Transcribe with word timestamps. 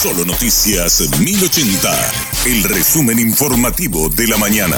Solo 0.00 0.24
Noticias 0.24 1.10
1080, 1.18 1.90
el 2.46 2.62
resumen 2.62 3.18
informativo 3.18 4.08
de 4.08 4.28
la 4.28 4.36
mañana. 4.38 4.76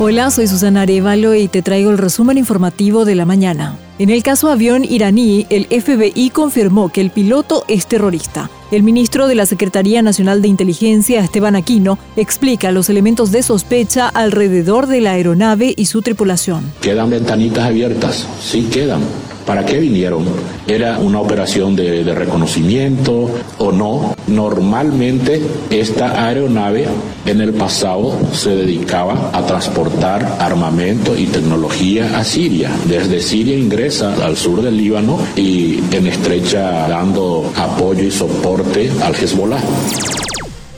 Hola, 0.00 0.32
soy 0.32 0.48
Susana 0.48 0.82
Arevalo 0.82 1.36
y 1.36 1.46
te 1.46 1.62
traigo 1.62 1.92
el 1.92 1.98
resumen 1.98 2.36
informativo 2.36 3.04
de 3.04 3.14
la 3.14 3.24
mañana. 3.24 3.78
En 4.00 4.10
el 4.10 4.24
caso 4.24 4.50
avión 4.50 4.84
iraní, 4.84 5.46
el 5.50 5.66
FBI 5.66 6.30
confirmó 6.30 6.88
que 6.88 7.00
el 7.00 7.10
piloto 7.10 7.64
es 7.68 7.86
terrorista. 7.86 8.50
El 8.72 8.82
ministro 8.82 9.28
de 9.28 9.36
la 9.36 9.46
Secretaría 9.46 10.02
Nacional 10.02 10.42
de 10.42 10.48
Inteligencia, 10.48 11.20
Esteban 11.20 11.54
Aquino, 11.54 12.00
explica 12.16 12.72
los 12.72 12.90
elementos 12.90 13.30
de 13.30 13.44
sospecha 13.44 14.08
alrededor 14.08 14.88
de 14.88 15.00
la 15.00 15.12
aeronave 15.12 15.72
y 15.76 15.86
su 15.86 16.02
tripulación. 16.02 16.72
Quedan 16.80 17.10
ventanitas 17.10 17.66
abiertas, 17.66 18.26
sí 18.42 18.62
quedan 18.62 19.02
¿Para 19.46 19.64
qué 19.64 19.78
vinieron? 19.78 20.24
¿Era 20.66 20.98
una 20.98 21.20
operación 21.20 21.76
de, 21.76 22.02
de, 22.02 22.14
reconocimiento 22.14 23.30
o 23.58 23.70
no? 23.70 24.16
Normalmente 24.26 25.40
esta 25.70 26.26
aeronave 26.26 26.88
en 27.24 27.40
el 27.40 27.54
pasado 27.54 28.12
se 28.32 28.56
dedicaba 28.56 29.30
a 29.32 29.46
transportar 29.46 30.36
armamento 30.40 31.16
y 31.16 31.26
tecnología 31.26 32.18
a 32.18 32.24
Siria. 32.24 32.70
Desde 32.86 33.20
Siria 33.20 33.56
ingresa 33.56 34.14
al 34.24 34.36
sur 34.36 34.62
del 34.62 34.76
Líbano 34.76 35.18
y 35.36 35.78
en 35.92 36.08
estrecha 36.08 36.88
dando 36.88 37.52
apoyo 37.56 38.02
y 38.02 38.10
soporte 38.10 38.90
al 39.00 39.14
Hezbollah. 39.14 39.60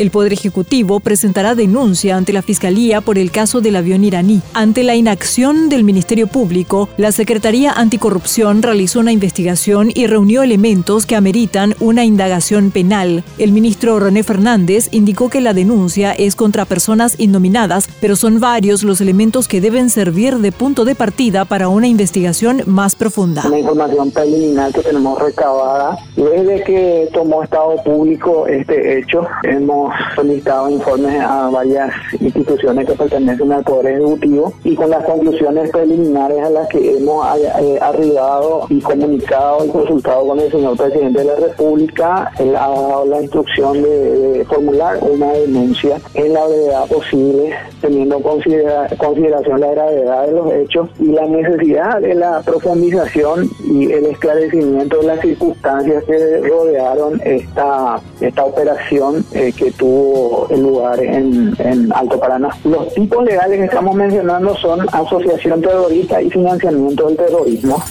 El 0.00 0.10
Poder 0.10 0.32
Ejecutivo 0.32 0.98
presentará 1.00 1.54
denuncia 1.54 2.16
ante 2.16 2.32
la 2.32 2.40
Fiscalía 2.40 3.02
por 3.02 3.18
el 3.18 3.30
caso 3.30 3.60
del 3.60 3.76
avión 3.76 4.02
iraní. 4.02 4.40
Ante 4.54 4.82
la 4.82 4.94
inacción 4.94 5.68
del 5.68 5.84
Ministerio 5.84 6.26
Público, 6.26 6.88
la 6.96 7.12
Secretaría 7.12 7.72
Anticorrupción 7.72 8.62
realizó 8.62 9.00
una 9.00 9.12
investigación 9.12 9.90
y 9.94 10.06
reunió 10.06 10.42
elementos 10.42 11.04
que 11.04 11.16
ameritan 11.16 11.74
una 11.80 12.06
indagación 12.06 12.70
penal. 12.70 13.24
El 13.36 13.52
ministro 13.52 14.00
René 14.00 14.22
Fernández 14.22 14.88
indicó 14.90 15.28
que 15.28 15.42
la 15.42 15.52
denuncia 15.52 16.12
es 16.12 16.34
contra 16.34 16.64
personas 16.64 17.20
innominadas, 17.20 17.86
pero 18.00 18.16
son 18.16 18.40
varios 18.40 18.82
los 18.84 19.02
elementos 19.02 19.48
que 19.48 19.60
deben 19.60 19.90
servir 19.90 20.38
de 20.38 20.50
punto 20.50 20.86
de 20.86 20.94
partida 20.94 21.44
para 21.44 21.68
una 21.68 21.88
investigación 21.88 22.62
más 22.64 22.96
profunda. 22.96 23.46
La 23.50 23.58
información 23.58 24.10
preliminar 24.10 24.72
que 24.72 24.80
tenemos 24.80 25.20
recabada 25.20 25.98
desde 26.16 26.64
que 26.64 27.10
tomó 27.12 27.42
Estado 27.42 27.76
Público 27.84 28.46
este 28.46 28.98
hecho, 28.98 29.26
hemos 29.42 29.89
solicitado 30.14 30.70
informes 30.70 31.20
a 31.20 31.48
varias 31.50 31.92
instituciones 32.20 32.86
que 32.86 32.94
pertenecen 32.94 33.52
al 33.52 33.64
Poder 33.64 33.94
Ejecutivo 33.94 34.52
y 34.64 34.74
con 34.74 34.90
las 34.90 35.04
conclusiones 35.04 35.70
preliminares 35.70 36.42
a 36.42 36.50
las 36.50 36.68
que 36.68 36.96
hemos 36.96 37.26
eh, 37.38 37.78
arribado 37.80 38.66
y 38.68 38.80
comunicado 38.80 39.64
y 39.64 39.68
consultado 39.68 40.26
con 40.26 40.40
el 40.40 40.50
señor 40.50 40.76
presidente 40.76 41.20
de 41.20 41.24
la 41.24 41.36
República, 41.36 42.32
él 42.38 42.56
ha 42.56 42.68
dado 42.68 43.06
la 43.06 43.22
instrucción 43.22 43.82
de, 43.82 44.44
formular 44.48 44.98
una 45.02 45.32
denuncia 45.32 45.98
en 46.14 46.32
la 46.32 46.46
brevedad 46.46 46.86
posible, 46.88 47.54
teniendo 47.80 48.20
considera, 48.20 48.88
consideración 48.96 49.60
la 49.60 49.70
gravedad 49.70 50.26
de 50.26 50.32
los 50.32 50.52
hechos 50.52 50.88
y 50.98 51.06
la 51.06 51.26
necesidad 51.26 52.00
de 52.00 52.14
la 52.14 52.40
profundización 52.42 53.50
y 53.64 53.92
el 53.92 54.06
esclarecimiento 54.06 54.98
de 54.98 55.06
las 55.06 55.20
circunstancias 55.20 56.04
que 56.04 56.40
rodearon 56.40 57.20
esta, 57.24 58.00
esta 58.20 58.44
operación 58.44 59.24
eh, 59.32 59.52
que 59.56 59.70
tuvo 59.80 60.46
lugar 60.56 61.02
en, 61.02 61.54
en 61.58 61.92
Alto 61.92 62.20
Paraná. 62.20 62.50
Los 62.64 62.92
tipos 62.94 63.24
legales 63.24 63.58
que 63.58 63.64
estamos 63.64 63.96
mencionando 63.96 64.54
son 64.56 64.86
asociación 64.92 65.62
terrorista 65.62 66.22
y 66.22 66.30
financiamiento 66.30 67.06
del 67.08 67.16
terrorismo. 67.16 67.82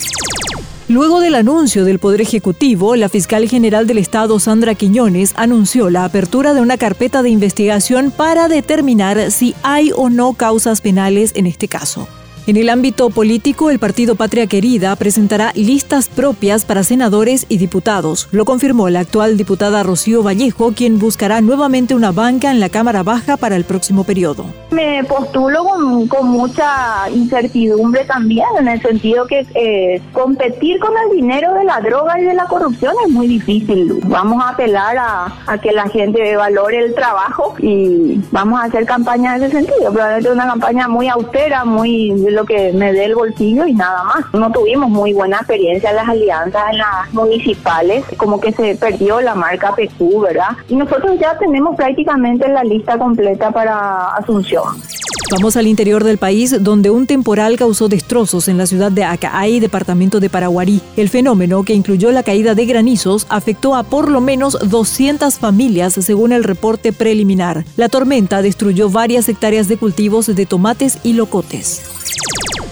Luego 0.87 1.19
del 1.19 1.35
anuncio 1.35 1.85
del 1.85 1.99
Poder 1.99 2.21
Ejecutivo, 2.21 2.95
la 2.95 3.09
fiscal 3.09 3.47
general 3.47 3.85
del 3.85 3.97
Estado, 3.99 4.39
Sandra 4.39 4.73
Quiñones, 4.75 5.33
anunció 5.35 5.89
la 5.89 6.05
apertura 6.05 6.53
de 6.53 6.61
una 6.61 6.77
carpeta 6.77 7.21
de 7.21 7.29
investigación 7.29 8.11
para 8.11 8.47
determinar 8.47 9.31
si 9.31 9.55
hay 9.61 9.91
o 9.95 10.09
no 10.09 10.33
causas 10.33 10.81
penales 10.81 11.31
en 11.35 11.45
este 11.45 11.67
caso. 11.67 12.07
En 12.49 12.57
el 12.57 12.69
ámbito 12.69 13.11
político, 13.11 13.69
el 13.69 13.77
partido 13.77 14.15
Patria 14.15 14.47
Querida 14.47 14.95
presentará 14.95 15.51
listas 15.53 16.09
propias 16.09 16.65
para 16.65 16.81
senadores 16.81 17.45
y 17.47 17.59
diputados. 17.59 18.27
Lo 18.31 18.43
confirmó 18.43 18.89
la 18.89 19.01
actual 19.01 19.37
diputada 19.37 19.83
Rocío 19.83 20.23
Vallejo, 20.23 20.71
quien 20.71 20.97
buscará 20.97 21.41
nuevamente 21.41 21.93
una 21.93 22.11
banca 22.11 22.49
en 22.49 22.59
la 22.59 22.69
Cámara 22.69 23.03
Baja 23.03 23.37
para 23.37 23.55
el 23.55 23.65
próximo 23.65 24.03
periodo. 24.03 24.45
Me 24.71 25.03
postulo 25.03 25.63
con, 25.63 26.27
mucha 26.27 27.07
incertidumbre 27.13 28.05
también, 28.05 28.47
en 28.59 28.67
el 28.67 28.81
sentido 28.81 29.27
que 29.27 29.45
eh, 29.53 30.01
competir 30.11 30.79
con 30.79 30.91
el 31.05 31.17
dinero 31.17 31.53
de 31.53 31.65
la 31.65 31.79
droga 31.81 32.19
y 32.19 32.23
de 32.23 32.33
la 32.33 32.45
corrupción 32.45 32.95
es 33.05 33.11
muy 33.11 33.27
difícil. 33.27 33.99
Vamos 34.05 34.43
a 34.43 34.49
apelar 34.49 34.97
a, 34.97 35.35
a 35.45 35.57
que 35.59 35.71
la 35.71 35.87
gente 35.89 36.35
valore 36.35 36.79
el 36.79 36.95
trabajo 36.95 37.53
y 37.59 38.19
vamos 38.31 38.59
a 38.59 38.63
hacer 38.63 38.87
campaña 38.87 39.35
en 39.35 39.43
ese 39.43 39.57
sentido. 39.57 39.91
Probablemente 39.91 40.31
una 40.31 40.47
campaña 40.47 40.87
muy 40.87 41.07
austera, 41.09 41.63
muy 41.63 42.11
que 42.45 42.73
me 42.73 42.93
dé 42.93 43.05
el 43.05 43.15
bolsillo 43.15 43.65
y 43.65 43.73
nada 43.73 44.03
más. 44.03 44.25
No 44.33 44.51
tuvimos 44.51 44.89
muy 44.89 45.13
buena 45.13 45.37
experiencia 45.37 45.89
en 45.89 45.95
las 45.97 46.09
alianzas 46.09 46.63
en 46.71 46.77
las 46.77 47.13
municipales, 47.13 48.05
como 48.17 48.39
que 48.39 48.51
se 48.51 48.75
perdió 48.75 49.21
la 49.21 49.35
marca 49.35 49.75
PQ, 49.75 50.21
¿verdad? 50.21 50.49
Y 50.67 50.75
nosotros 50.75 51.17
ya 51.19 51.37
tenemos 51.37 51.75
prácticamente 51.75 52.47
la 52.47 52.63
lista 52.63 52.97
completa 52.97 53.51
para 53.51 54.15
Asunción. 54.15 54.81
Vamos 55.31 55.57
al 55.57 55.67
interior 55.67 56.03
del 56.03 56.17
país, 56.17 56.55
donde 56.63 56.89
un 56.89 57.05
temporal 57.05 57.55
causó 57.55 57.87
destrozos 57.87 58.47
en 58.47 58.57
la 58.57 58.65
ciudad 58.65 58.91
de 58.91 59.03
Acaay, 59.03 59.59
departamento 59.59 60.19
de 60.19 60.27
Paraguarí. 60.27 60.81
El 60.97 61.07
fenómeno, 61.09 61.63
que 61.63 61.75
incluyó 61.75 62.11
la 62.11 62.23
caída 62.23 62.55
de 62.55 62.65
granizos, 62.65 63.27
afectó 63.29 63.75
a 63.75 63.83
por 63.83 64.09
lo 64.09 64.21
menos 64.21 64.57
200 64.59 65.35
familias, 65.37 65.93
según 65.93 66.31
el 66.31 66.43
reporte 66.43 66.93
preliminar. 66.93 67.63
La 67.77 67.89
tormenta 67.89 68.41
destruyó 68.41 68.89
varias 68.89 69.29
hectáreas 69.29 69.67
de 69.67 69.77
cultivos 69.77 70.25
de 70.35 70.45
tomates 70.47 70.97
y 71.03 71.13
locotes. 71.13 71.83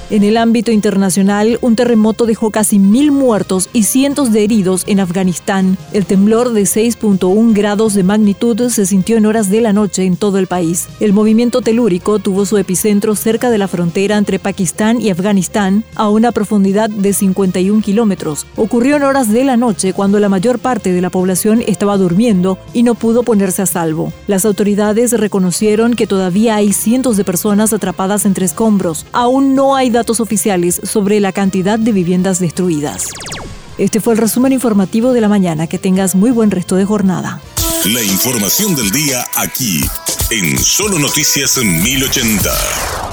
En 0.10 0.24
el 0.24 0.38
ámbito 0.38 0.72
internacional, 0.72 1.60
un 1.60 1.76
terremoto 1.76 2.26
dejó 2.26 2.50
casi 2.50 2.80
mil 2.80 3.12
muertos 3.12 3.70
y 3.74 3.84
cientos 3.84 4.32
de 4.32 4.46
heridos 4.46 4.86
en 4.88 5.02
Afganistán. 5.02 5.78
El 5.92 6.06
temblor 6.06 6.54
de 6.54 6.62
6.1 6.62 7.54
grados 7.54 7.94
de 7.94 8.04
magnitud 8.04 8.70
se 8.70 8.86
sintió 8.86 9.18
en 9.18 9.26
horas 9.26 9.50
de 9.50 9.60
la 9.60 9.74
noche 9.74 10.06
en 10.06 10.16
todo 10.16 10.38
el 10.38 10.48
país. 10.48 10.88
El 11.02 11.12
movimiento 11.12 11.62
telúrico 11.62 12.20
tuvo 12.20 12.46
su 12.46 12.58
epicentro 12.58 13.16
cerca 13.16 13.50
de 13.50 13.58
la 13.58 13.68
frontera 13.68 14.18
entre 14.18 14.40
Pakistán 14.40 15.02
y 15.02 15.10
Afganistán, 15.10 15.84
a 15.96 16.08
una 16.08 16.32
profundidad 16.32 16.90
de 16.90 17.12
51 17.12 17.82
kilómetros. 17.82 18.46
Ocurrió 18.56 18.96
en 18.96 19.04
horas 19.04 19.30
de 19.30 19.44
la 19.44 19.58
noche 19.58 19.92
cuando 19.92 20.22
la 20.22 20.30
mayor 20.30 20.60
parte 20.60 20.94
de 20.94 21.02
la 21.02 21.10
población 21.10 21.62
estaba 21.68 21.98
durmiendo 21.98 22.58
y 22.74 22.84
no 22.84 22.96
pudo 22.96 23.24
ponerse 23.24 23.62
a 23.62 23.66
salvo. 23.66 24.14
Las 24.28 24.46
autoridades 24.46 25.12
reconocieron 25.12 25.96
que 25.96 26.08
todavía 26.08 26.56
hay 26.56 26.72
cientos 26.72 27.18
de 27.18 27.26
personas 27.26 27.74
atrapadas 27.74 28.26
entre 28.26 28.46
escombros. 28.46 29.06
Aún 29.12 29.54
no 29.54 29.76
hay 29.76 29.97
datos 29.98 30.20
oficiales 30.20 30.80
sobre 30.84 31.20
la 31.20 31.32
cantidad 31.32 31.80
de 31.80 31.92
viviendas 31.92 32.40
destruidas. 32.40 33.08
Este 33.80 34.00
fue 34.00 34.14
el 34.14 34.20
resumen 34.20 34.54
informativo 34.54 35.12
de 35.12 35.22
la 35.22 35.28
mañana. 35.28 35.66
Que 35.66 35.80
tengas 35.80 36.14
muy 36.14 36.30
buen 36.30 36.52
resto 36.52 36.76
de 36.76 36.86
jornada. 36.86 37.42
La 37.86 38.04
información 38.04 38.76
del 38.76 38.92
día 38.92 39.26
aquí, 39.36 39.82
en 40.30 40.58
Solo 40.60 41.00
Noticias 41.00 41.58
1080. 41.58 43.07